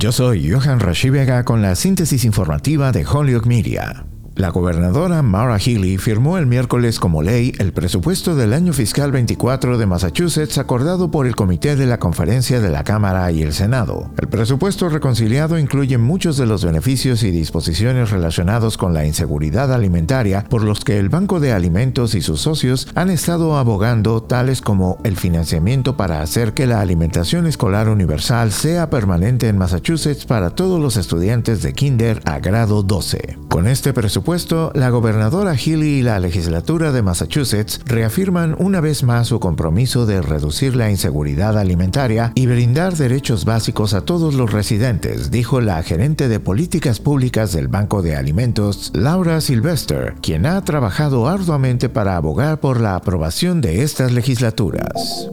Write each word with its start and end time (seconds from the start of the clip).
Yo 0.00 0.12
soy 0.12 0.50
Johan 0.50 0.80
Rashi 0.80 1.10
Vega 1.10 1.44
con 1.44 1.60
la 1.60 1.74
síntesis 1.74 2.24
informativa 2.24 2.90
de 2.90 3.04
Holyoke 3.04 3.46
Media. 3.46 4.09
La 4.40 4.48
gobernadora 4.48 5.20
Mara 5.20 5.58
Healy 5.58 5.98
firmó 5.98 6.38
el 6.38 6.46
miércoles 6.46 6.98
como 6.98 7.20
ley 7.20 7.52
el 7.58 7.74
presupuesto 7.74 8.34
del 8.34 8.54
año 8.54 8.72
fiscal 8.72 9.12
24 9.12 9.76
de 9.76 9.84
Massachusetts 9.84 10.56
acordado 10.56 11.10
por 11.10 11.26
el 11.26 11.36
Comité 11.36 11.76
de 11.76 11.84
la 11.84 11.98
Conferencia 11.98 12.58
de 12.58 12.70
la 12.70 12.82
Cámara 12.82 13.30
y 13.32 13.42
el 13.42 13.52
Senado. 13.52 14.10
El 14.16 14.28
presupuesto 14.28 14.88
reconciliado 14.88 15.58
incluye 15.58 15.98
muchos 15.98 16.38
de 16.38 16.46
los 16.46 16.64
beneficios 16.64 17.22
y 17.22 17.30
disposiciones 17.32 18.08
relacionados 18.08 18.78
con 18.78 18.94
la 18.94 19.04
inseguridad 19.04 19.74
alimentaria 19.74 20.46
por 20.48 20.62
los 20.62 20.86
que 20.86 20.98
el 20.98 21.10
Banco 21.10 21.38
de 21.38 21.52
Alimentos 21.52 22.14
y 22.14 22.22
sus 22.22 22.40
socios 22.40 22.88
han 22.94 23.10
estado 23.10 23.58
abogando, 23.58 24.22
tales 24.22 24.62
como 24.62 24.96
el 25.04 25.18
financiamiento 25.18 25.98
para 25.98 26.22
hacer 26.22 26.54
que 26.54 26.66
la 26.66 26.80
alimentación 26.80 27.46
escolar 27.46 27.90
universal 27.90 28.52
sea 28.52 28.88
permanente 28.88 29.48
en 29.48 29.58
Massachusetts 29.58 30.24
para 30.24 30.48
todos 30.48 30.80
los 30.80 30.96
estudiantes 30.96 31.60
de 31.60 31.74
kinder 31.74 32.22
a 32.24 32.38
grado 32.38 32.82
12. 32.82 33.36
Con 33.50 33.68
este 33.68 33.92
presupuesto 33.92 34.29
la 34.74 34.90
gobernadora 34.90 35.56
Healy 35.56 35.98
y 35.98 36.02
la 36.02 36.20
legislatura 36.20 36.92
de 36.92 37.02
Massachusetts 37.02 37.80
reafirman 37.84 38.54
una 38.60 38.80
vez 38.80 39.02
más 39.02 39.26
su 39.26 39.40
compromiso 39.40 40.06
de 40.06 40.22
reducir 40.22 40.76
la 40.76 40.88
inseguridad 40.88 41.58
alimentaria 41.58 42.30
y 42.36 42.46
brindar 42.46 42.94
derechos 42.94 43.44
básicos 43.44 43.92
a 43.92 44.02
todos 44.02 44.34
los 44.34 44.52
residentes, 44.52 45.32
dijo 45.32 45.60
la 45.60 45.82
gerente 45.82 46.28
de 46.28 46.38
políticas 46.38 47.00
públicas 47.00 47.52
del 47.52 47.66
Banco 47.66 48.02
de 48.02 48.14
Alimentos, 48.14 48.92
Laura 48.94 49.40
Sylvester, 49.40 50.14
quien 50.22 50.46
ha 50.46 50.62
trabajado 50.62 51.26
arduamente 51.26 51.88
para 51.88 52.16
abogar 52.16 52.60
por 52.60 52.78
la 52.78 52.94
aprobación 52.94 53.60
de 53.60 53.82
estas 53.82 54.12
legislaturas. 54.12 55.28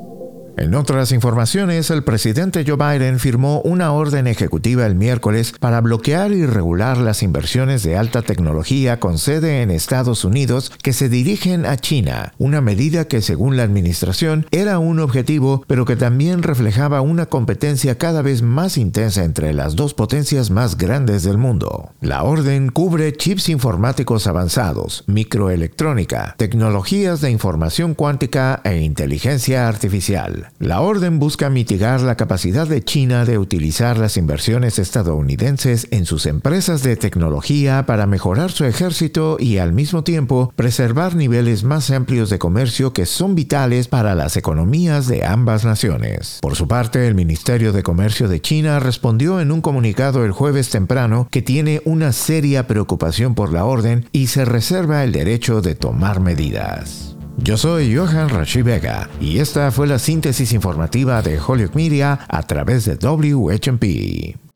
En 0.58 0.74
otras 0.74 1.12
informaciones, 1.12 1.92
el 1.92 2.04
presidente 2.04 2.66
Joe 2.66 2.78
Biden 2.78 3.20
firmó 3.20 3.62
una 3.62 3.92
orden 3.92 4.26
ejecutiva 4.26 4.88
el 4.88 4.96
miércoles 4.96 5.54
para 5.60 5.82
bloquear 5.82 6.32
y 6.32 6.48
regular 6.48 6.98
las 6.98 7.22
inversiones 7.22 7.84
de 7.84 7.96
alta 7.96 8.24
tecnología 8.24 9.00
con 9.00 9.20
sede 9.20 9.62
en 9.62 9.70
Estados 9.70 10.26
Unidos 10.26 10.72
que 10.82 10.94
se 10.94 11.10
dirigen 11.10 11.68
a 11.68 11.78
China, 11.78 12.34
una 12.40 12.60
medida 12.60 13.06
que 13.06 13.22
según 13.22 13.56
la 13.56 13.62
administración 13.62 14.48
era 14.50 14.80
un 14.80 15.00
objetivo, 15.00 15.64
pero 15.68 15.86
que 15.86 15.96
también 15.96 16.42
reflejaba 16.42 17.02
una 17.02 17.28
competencia 17.28 18.00
cada 18.00 18.24
vez 18.24 18.42
más 18.42 18.80
intensa 18.80 19.24
entre 19.24 19.54
las 19.54 19.76
dos 19.76 19.94
potencias 19.94 20.50
más 20.50 20.76
grandes 20.76 21.22
del 21.22 21.38
mundo. 21.38 21.92
La 22.02 22.24
orden 22.24 22.70
cubre 22.70 23.14
chips 23.14 23.50
informáticos 23.50 24.26
avanzados, 24.26 25.04
microelectrónica, 25.06 26.34
tecnologías 26.36 27.22
de 27.22 27.30
información 27.30 27.94
cuántica 27.94 28.60
e 28.64 28.82
inteligencia 28.82 29.68
artificial. 29.68 30.47
La 30.60 30.82
orden 30.82 31.20
busca 31.20 31.50
mitigar 31.50 32.02
la 32.02 32.16
capacidad 32.16 32.68
de 32.68 32.84
China 32.84 33.26
de 33.26 33.38
utilizar 33.38 33.98
las 33.98 34.18
inversiones 34.18 34.80
estadounidenses 34.80 35.88
en 35.92 36.06
sus 36.06 36.26
empresas 36.26 36.84
de 36.84 36.96
tecnología 36.96 37.86
para 37.86 38.08
mejorar 38.08 38.52
su 38.52 38.66
ejército 38.66 39.38
y 39.40 39.60
al 39.60 39.74
mismo 39.74 40.04
tiempo 40.04 40.52
preservar 40.56 41.16
niveles 41.16 41.64
más 41.64 41.92
amplios 41.92 42.30
de 42.30 42.40
comercio 42.40 42.94
que 42.94 43.06
son 43.06 43.36
vitales 43.36 43.88
para 43.88 44.16
las 44.16 44.38
economías 44.38 45.08
de 45.08 45.26
ambas 45.26 45.64
naciones. 45.64 46.40
Por 46.42 46.56
su 46.56 46.68
parte, 46.68 47.08
el 47.08 47.16
Ministerio 47.16 47.72
de 47.72 47.84
Comercio 47.84 48.28
de 48.28 48.42
China 48.42 48.80
respondió 48.80 49.40
en 49.40 49.52
un 49.52 49.62
comunicado 49.62 50.26
el 50.26 50.32
jueves 50.32 50.70
temprano 50.70 51.28
que 51.32 51.42
tiene 51.42 51.82
una 51.86 52.12
seria 52.12 52.68
preocupación 52.68 53.36
por 53.36 53.54
la 53.54 53.66
orden 53.66 54.10
y 54.12 54.28
se 54.28 54.46
reserva 54.46 55.04
el 55.04 55.12
derecho 55.12 55.62
de 55.62 55.76
tomar 55.76 56.20
medidas. 56.20 57.07
Yo 57.38 57.56
soy 57.56 57.96
Johan 57.96 58.30
Rashi 58.30 58.64
Vega 58.64 59.08
y 59.22 59.40
esta 59.40 59.72
fue 59.72 59.88
la 59.88 60.00
síntesis 60.00 60.54
informativa 60.54 61.22
de 61.22 61.40
Hollywood 61.40 61.76
Media 61.76 62.20
a 62.28 62.44
través 62.44 62.86
de 62.86 62.96
WHMP. 62.96 64.47